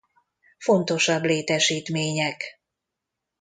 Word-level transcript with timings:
Fontosabb 0.57 1.23
létesítmények 1.23 2.61